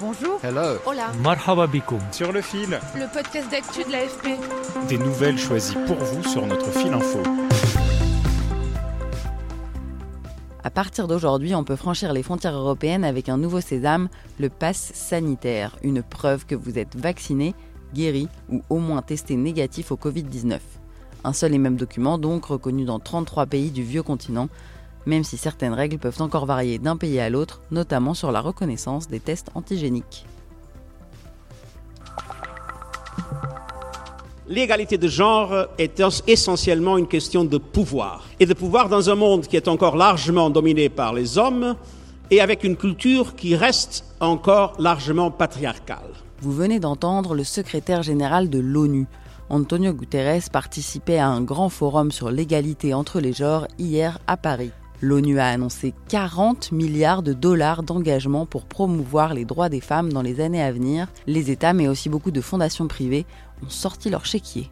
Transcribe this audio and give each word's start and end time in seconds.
Bonjour. 0.00 0.38
Hello. 0.42 0.78
Hola. 0.86 1.12
Marhaba 1.22 1.66
bikoum. 1.66 2.00
Sur 2.12 2.32
le 2.32 2.40
fil, 2.40 2.78
Le 2.94 3.12
podcast 3.12 3.50
d'actu 3.50 3.84
de 3.84 3.92
l'AFP. 3.92 4.28
des 4.88 4.98
nouvelles 4.98 5.38
choisies 5.38 5.76
pour 5.86 5.96
vous 5.96 6.22
sur 6.24 6.46
notre 6.46 6.70
fil 6.70 6.92
info. 6.92 7.18
À 10.62 10.70
partir 10.70 11.08
d'aujourd'hui, 11.08 11.54
on 11.54 11.64
peut 11.64 11.76
franchir 11.76 12.12
les 12.12 12.22
frontières 12.22 12.54
européennes 12.54 13.04
avec 13.04 13.28
un 13.28 13.36
nouveau 13.36 13.60
sésame, 13.60 14.08
le 14.38 14.48
pass 14.48 14.90
sanitaire, 14.94 15.76
une 15.82 16.02
preuve 16.02 16.46
que 16.46 16.54
vous 16.54 16.78
êtes 16.78 16.96
vacciné, 16.96 17.54
guéri 17.94 18.28
ou 18.48 18.62
au 18.70 18.78
moins 18.78 19.02
testé 19.02 19.36
négatif 19.36 19.90
au 19.92 19.96
Covid-19. 19.96 20.58
Un 21.24 21.32
seul 21.32 21.54
et 21.54 21.58
même 21.58 21.76
document 21.76 22.18
donc 22.18 22.46
reconnu 22.46 22.84
dans 22.84 22.98
33 22.98 23.46
pays 23.46 23.70
du 23.70 23.82
vieux 23.82 24.02
continent, 24.02 24.48
même 25.06 25.24
si 25.24 25.36
certaines 25.36 25.74
règles 25.74 25.98
peuvent 25.98 26.20
encore 26.20 26.46
varier 26.46 26.78
d'un 26.78 26.96
pays 26.96 27.20
à 27.20 27.30
l'autre, 27.30 27.60
notamment 27.70 28.14
sur 28.14 28.32
la 28.32 28.40
reconnaissance 28.40 29.08
des 29.08 29.20
tests 29.20 29.50
antigéniques. 29.54 30.26
L'égalité 34.48 34.98
de 34.98 35.06
genre 35.06 35.66
est 35.78 36.02
essentiellement 36.26 36.98
une 36.98 37.06
question 37.06 37.44
de 37.44 37.56
pouvoir. 37.56 38.24
Et 38.40 38.46
de 38.46 38.54
pouvoir 38.54 38.88
dans 38.88 39.08
un 39.08 39.14
monde 39.14 39.46
qui 39.46 39.56
est 39.56 39.68
encore 39.68 39.96
largement 39.96 40.50
dominé 40.50 40.88
par 40.88 41.12
les 41.12 41.38
hommes 41.38 41.76
et 42.32 42.40
avec 42.40 42.64
une 42.64 42.76
culture 42.76 43.36
qui 43.36 43.54
reste 43.54 44.04
encore 44.18 44.72
largement 44.80 45.30
patriarcale. 45.30 46.10
Vous 46.42 46.52
venez 46.52 46.80
d'entendre 46.80 47.34
le 47.34 47.44
secrétaire 47.44 48.02
général 48.02 48.50
de 48.50 48.58
l'ONU. 48.58 49.06
Antonio 49.50 49.92
Guterres 49.92 50.50
participait 50.50 51.18
à 51.18 51.28
un 51.28 51.42
grand 51.42 51.68
forum 51.68 52.10
sur 52.10 52.32
l'égalité 52.32 52.92
entre 52.92 53.20
les 53.20 53.32
genres 53.32 53.68
hier 53.78 54.18
à 54.26 54.36
Paris. 54.36 54.72
L'ONU 55.02 55.38
a 55.38 55.48
annoncé 55.48 55.94
40 56.08 56.72
milliards 56.72 57.22
de 57.22 57.32
dollars 57.32 57.82
d'engagement 57.82 58.44
pour 58.44 58.66
promouvoir 58.66 59.32
les 59.32 59.46
droits 59.46 59.70
des 59.70 59.80
femmes 59.80 60.12
dans 60.12 60.22
les 60.22 60.40
années 60.40 60.62
à 60.62 60.72
venir. 60.72 61.08
Les 61.26 61.50
États, 61.50 61.72
mais 61.72 61.88
aussi 61.88 62.08
beaucoup 62.08 62.30
de 62.30 62.40
fondations 62.40 62.86
privées, 62.86 63.24
ont 63.64 63.70
sorti 63.70 64.10
leur 64.10 64.26
chéquier. 64.26 64.70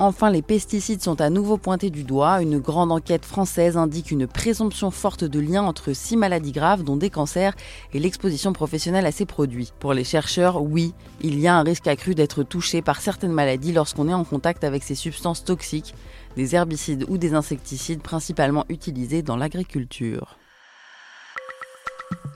Enfin, 0.00 0.30
les 0.30 0.42
pesticides 0.42 1.02
sont 1.02 1.20
à 1.20 1.28
nouveau 1.28 1.56
pointés 1.56 1.90
du 1.90 2.04
doigt. 2.04 2.40
Une 2.40 2.60
grande 2.60 2.92
enquête 2.92 3.24
française 3.24 3.76
indique 3.76 4.12
une 4.12 4.28
présomption 4.28 4.92
forte 4.92 5.24
de 5.24 5.40
lien 5.40 5.64
entre 5.64 5.92
six 5.92 6.16
maladies 6.16 6.52
graves, 6.52 6.84
dont 6.84 6.96
des 6.96 7.10
cancers, 7.10 7.54
et 7.92 7.98
l'exposition 7.98 8.52
professionnelle 8.52 9.06
à 9.06 9.12
ces 9.12 9.26
produits. 9.26 9.72
Pour 9.80 9.94
les 9.94 10.04
chercheurs, 10.04 10.62
oui, 10.62 10.94
il 11.20 11.40
y 11.40 11.48
a 11.48 11.56
un 11.56 11.64
risque 11.64 11.88
accru 11.88 12.14
d'être 12.14 12.44
touché 12.44 12.80
par 12.80 13.00
certaines 13.00 13.32
maladies 13.32 13.72
lorsqu'on 13.72 14.08
est 14.08 14.14
en 14.14 14.22
contact 14.22 14.62
avec 14.62 14.84
ces 14.84 14.94
substances 14.94 15.42
toxiques, 15.42 15.94
des 16.36 16.54
herbicides 16.54 17.04
ou 17.08 17.18
des 17.18 17.34
insecticides 17.34 18.00
principalement 18.00 18.66
utilisés 18.68 19.22
dans 19.22 19.36
l'agriculture. 19.36 20.36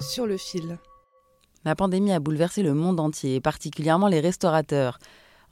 Sur 0.01 0.27
le 0.27 0.37
fil. 0.37 0.79
La 1.65 1.77
pandémie 1.77 2.11
a 2.11 2.19
bouleversé 2.19 2.65
le 2.65 2.75
monde 2.75 2.99
entier, 2.99 3.37
et 3.37 3.41
particulièrement 3.41 4.09
les 4.09 4.19
restaurateurs. 4.19 4.99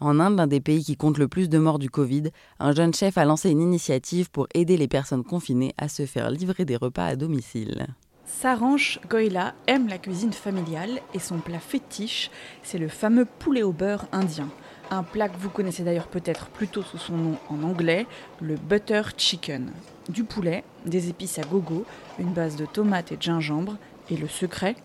En 0.03 0.19
Inde, 0.19 0.39
l'un 0.39 0.47
des 0.47 0.61
pays 0.61 0.83
qui 0.83 0.97
compte 0.97 1.19
le 1.19 1.29
plus 1.29 1.51
de 1.51 1.59
morts 1.59 1.79
du 1.79 1.91
Covid, 1.91 2.31
un 2.59 2.73
jeune 2.73 2.95
chef 2.95 3.19
a 3.19 3.27
lancé 3.27 3.51
une 3.51 3.61
initiative 3.61 4.31
pour 4.31 4.47
aider 4.55 4.79
les 4.79 4.89
personnes 4.89 5.25
confinées 5.25 5.75
à 5.77 5.89
se 5.89 6.07
faire 6.07 6.31
livrer 6.31 6.65
des 6.65 6.77
repas 6.77 7.05
à 7.05 7.17
domicile. 7.17 7.87
Sarange 8.25 8.99
Goyla 9.11 9.55
aime 9.67 9.89
la 9.89 9.99
cuisine 9.99 10.33
familiale 10.33 11.01
et 11.13 11.19
son 11.19 11.39
plat 11.39 11.59
fétiche, 11.59 12.31
c'est 12.63 12.79
le 12.79 12.89
fameux 12.89 13.27
poulet 13.27 13.63
au 13.63 13.73
beurre 13.73 14.07
indien. 14.13 14.49
Un 14.91 15.03
plat 15.03 15.29
que 15.29 15.37
vous 15.37 15.51
connaissez 15.51 15.83
d'ailleurs 15.83 16.09
peut-être 16.09 16.49
plutôt 16.49 16.83
sous 16.83 16.99
son 16.99 17.17
nom 17.17 17.37
en 17.51 17.63
anglais, 17.63 18.07
le 18.41 18.55
butter 18.57 19.03
chicken. 19.19 19.71
Du 20.09 20.25
poulet, 20.25 20.65
des 20.87 21.11
épices 21.11 21.39
à 21.39 21.43
gogo, 21.43 21.85
une 22.19 22.33
base 22.33 22.57
de 22.57 22.65
tomates 22.65 23.13
et 23.13 23.17
de 23.17 23.23
gingembre, 23.23 23.77
et 24.11 24.17
le 24.17 24.29
secret, 24.29 24.77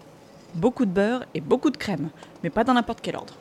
beaucoup 0.55 0.85
de 0.85 0.91
beurre 0.91 1.25
et 1.33 1.41
beaucoup 1.41 1.69
de 1.69 1.77
crème, 1.77 2.09
mais 2.43 2.49
pas 2.49 2.63
dans 2.63 2.73
n'importe 2.73 2.99
quel 3.01 3.15
ordre. 3.15 3.33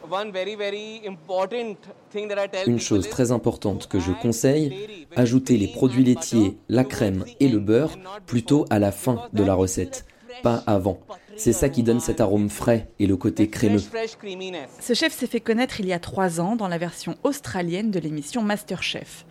Une 2.66 2.80
chose 2.80 3.08
très 3.08 3.32
importante 3.32 3.88
que 3.88 4.00
je 4.00 4.12
conseille, 4.12 5.06
ajouter 5.16 5.56
les 5.56 5.68
produits 5.68 6.04
laitiers, 6.04 6.56
la 6.68 6.84
crème 6.84 7.24
et 7.40 7.48
le 7.48 7.58
beurre 7.58 7.96
plutôt 8.26 8.66
à 8.70 8.78
la 8.78 8.92
fin 8.92 9.28
de 9.32 9.42
la 9.42 9.54
recette, 9.54 10.04
pas 10.42 10.62
avant. 10.66 10.98
C'est 11.36 11.52
ça 11.52 11.68
qui 11.68 11.82
donne 11.82 12.00
cet 12.00 12.20
arôme 12.20 12.48
frais 12.48 12.88
et 12.98 13.06
le 13.06 13.16
côté 13.16 13.48
crémeux. 13.48 13.82
Ce 14.80 14.94
chef 14.94 15.12
s'est 15.12 15.26
fait 15.26 15.40
connaître 15.40 15.80
il 15.80 15.86
y 15.86 15.92
a 15.92 15.98
trois 15.98 16.40
ans 16.40 16.54
dans 16.56 16.68
la 16.68 16.78
version 16.78 17.16
australienne 17.24 17.90
de 17.90 17.98
l'émission 17.98 18.42
Masterchef. 18.42 19.24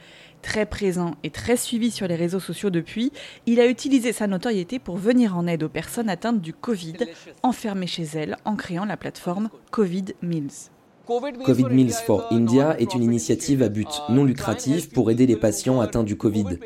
Très 0.44 0.66
présent 0.66 1.16
et 1.24 1.30
très 1.30 1.56
suivi 1.56 1.90
sur 1.90 2.06
les 2.06 2.16
réseaux 2.16 2.42
sociaux 2.42 2.70
depuis, 2.70 3.12
il 3.48 3.62
a 3.62 3.66
utilisé 3.66 4.12
sa 4.12 4.28
notoriété 4.28 4.78
pour 4.78 4.98
venir 4.98 5.38
en 5.38 5.48
aide 5.48 5.64
aux 5.64 5.70
personnes 5.70 6.10
atteintes 6.10 6.42
du 6.42 6.54
Covid, 6.54 6.98
enfermées 7.42 7.88
chez 7.88 8.04
elles 8.14 8.36
en 8.44 8.56
créant 8.56 8.86
la 8.86 8.98
plateforme 8.98 9.50
Covid 9.72 10.06
Meals. 10.22 10.70
Covid 11.06 11.66
Meals 11.72 11.94
for 12.06 12.28
India 12.32 12.80
est 12.80 12.94
une 12.94 13.04
initiative 13.04 13.64
à 13.64 13.70
but 13.70 13.90
non 14.10 14.26
lucratif 14.26 14.90
pour 14.90 15.10
aider 15.12 15.26
les 15.26 15.38
patients 15.38 15.82
atteints 15.82 16.04
du 16.04 16.18
Covid, 16.18 16.60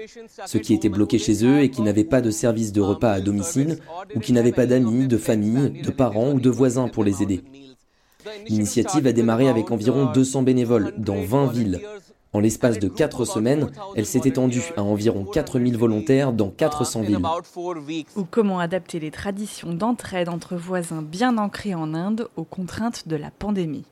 ceux 0.45 0.59
qui 0.59 0.73
étaient 0.73 0.89
bloqués 0.89 1.19
chez 1.19 1.45
eux 1.45 1.61
et 1.61 1.69
qui 1.69 1.81
n'avaient 1.81 2.03
pas 2.03 2.21
de 2.21 2.31
service 2.31 2.71
de 2.71 2.81
repas 2.81 3.11
à 3.11 3.21
domicile 3.21 3.77
ou 4.15 4.19
qui 4.19 4.33
n'avaient 4.33 4.51
pas 4.51 4.65
d'amis, 4.65 5.07
de 5.07 5.17
famille, 5.17 5.81
de 5.81 5.91
parents 5.91 6.31
ou 6.31 6.39
de 6.39 6.49
voisins 6.49 6.88
pour 6.88 7.03
les 7.03 7.21
aider. 7.23 7.44
L'initiative 8.47 9.07
a 9.07 9.13
démarré 9.13 9.47
avec 9.47 9.71
environ 9.71 10.11
200 10.11 10.44
bénévoles 10.44 10.94
dans 10.97 11.21
20 11.21 11.47
villes. 11.47 11.81
En 12.37 12.39
l'espace 12.39 12.77
de 12.77 12.87
4 12.87 13.25
semaines, 13.25 13.71
elle 13.95 14.05
s'est 14.05 14.21
étendue 14.25 14.61
à 14.77 14.83
environ 14.83 15.25
4000 15.25 15.75
volontaires 15.75 16.31
dans 16.31 16.51
400 16.51 17.01
villes. 17.01 17.17
Ou 18.15 18.25
comment 18.29 18.59
adapter 18.59 18.99
les 18.99 19.09
traditions 19.09 19.73
d'entraide 19.73 20.29
entre 20.29 20.55
voisins 20.55 21.01
bien 21.01 21.39
ancrées 21.39 21.73
en 21.73 21.95
Inde 21.95 22.29
aux 22.35 22.43
contraintes 22.43 23.07
de 23.07 23.15
la 23.15 23.31
pandémie. 23.31 23.85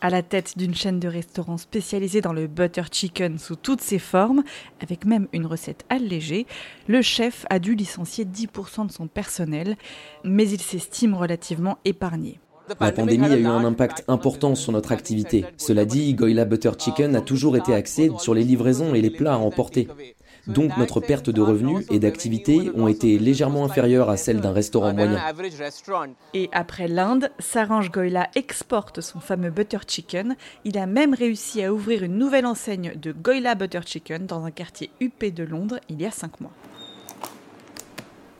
À 0.00 0.08
la 0.08 0.22
tête 0.22 0.56
d'une 0.56 0.72
chaîne 0.72 1.00
de 1.00 1.08
restaurants 1.08 1.58
spécialisée 1.58 2.20
dans 2.20 2.32
le 2.32 2.46
butter 2.46 2.84
chicken 2.92 3.38
sous 3.38 3.56
toutes 3.56 3.80
ses 3.80 3.98
formes, 3.98 4.44
avec 4.80 5.04
même 5.04 5.26
une 5.32 5.46
recette 5.46 5.84
allégée, 5.88 6.46
le 6.86 7.02
chef 7.02 7.44
a 7.50 7.58
dû 7.58 7.74
licencier 7.74 8.24
10% 8.24 8.86
de 8.86 8.92
son 8.92 9.08
personnel, 9.08 9.76
mais 10.22 10.48
il 10.48 10.60
s'estime 10.60 11.14
relativement 11.14 11.78
épargné. 11.84 12.38
La 12.78 12.92
pandémie 12.92 13.26
a 13.26 13.36
eu 13.36 13.46
un 13.46 13.64
impact 13.64 14.04
important 14.06 14.54
sur 14.54 14.72
notre 14.72 14.92
activité. 14.92 15.44
Cela 15.56 15.84
dit, 15.84 16.14
Goila 16.14 16.44
Butter 16.44 16.72
Chicken 16.78 17.16
a 17.16 17.20
toujours 17.20 17.56
été 17.56 17.74
axé 17.74 18.10
sur 18.18 18.34
les 18.34 18.44
livraisons 18.44 18.94
et 18.94 19.00
les 19.00 19.10
plats 19.10 19.34
à 19.34 19.38
emporter. 19.38 19.88
Donc 20.46 20.76
notre 20.78 21.00
perte 21.00 21.30
de 21.30 21.40
revenus 21.40 21.86
et 21.90 21.98
d'activité 21.98 22.70
ont 22.74 22.88
été 22.88 23.18
légèrement 23.18 23.64
inférieures 23.64 24.08
à 24.08 24.16
celles 24.16 24.40
d'un 24.40 24.52
restaurant 24.52 24.92
moyen. 24.92 25.18
Et 26.34 26.48
après 26.52 26.88
l'Inde, 26.88 27.30
Sarange 27.38 27.90
Goila 27.90 28.28
exporte 28.34 29.00
son 29.00 29.20
fameux 29.20 29.50
butter 29.50 29.78
chicken. 29.86 30.36
Il 30.64 30.78
a 30.78 30.86
même 30.86 31.14
réussi 31.14 31.62
à 31.62 31.72
ouvrir 31.72 32.02
une 32.02 32.16
nouvelle 32.16 32.46
enseigne 32.46 32.94
de 33.00 33.12
Goila 33.12 33.54
Butter 33.54 33.80
Chicken 33.84 34.26
dans 34.26 34.44
un 34.44 34.50
quartier 34.50 34.90
huppé 35.00 35.30
de 35.30 35.44
Londres 35.44 35.78
il 35.88 36.00
y 36.00 36.06
a 36.06 36.10
5 36.10 36.40
mois. 36.40 36.52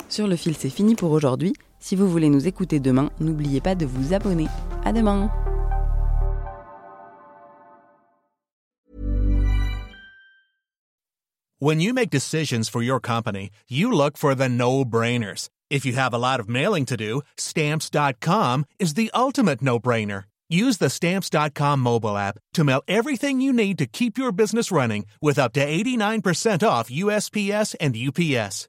Sur 0.09 0.27
le 0.27 0.37
fil, 0.37 0.57
c'est 0.57 0.71
fini 0.71 0.95
pour 0.95 1.13
aujourd'hui. 1.13 1.53
Si 1.81 1.97
vous 1.97 2.09
voulez 2.09 2.29
nous 2.29 2.47
écouter 2.47 2.79
demain, 2.79 3.11
n'oubliez 3.21 3.61
pas 3.61 3.75
de 3.75 3.87
vous 3.87 4.13
abonner. 4.13 4.47
À 4.85 4.93
demain! 4.93 5.31
When 11.63 11.79
you 11.79 11.93
make 11.93 12.09
decisions 12.09 12.71
for 12.71 12.83
your 12.83 13.01
company, 13.01 13.51
you 13.69 13.93
look 13.93 14.17
for 14.17 14.35
the 14.35 14.49
no 14.49 14.83
brainers. 14.83 15.51
If 15.69 15.85
you 15.85 15.93
have 15.93 16.15
a 16.15 16.19
lot 16.19 16.41
of 16.41 16.49
mailing 16.49 16.87
to 16.87 16.97
do, 16.97 17.21
stamps.com 17.37 18.65
is 18.79 18.95
the 18.95 19.11
ultimate 19.15 19.61
no 19.61 19.79
brainer. 19.79 20.25
Use 20.49 20.79
the 20.79 20.89
stamps.com 20.89 21.81
mobile 21.81 22.17
app 22.17 22.39
to 22.55 22.65
mail 22.65 22.83
everything 22.89 23.43
you 23.43 23.53
need 23.53 23.77
to 23.77 23.85
keep 23.85 24.17
your 24.17 24.33
business 24.33 24.73
running 24.73 25.05
with 25.21 25.39
up 25.39 25.53
to 25.53 25.61
89% 25.61 26.67
off 26.67 26.89
USPS 26.89 27.77
and 27.79 27.95
UPS. 27.95 28.69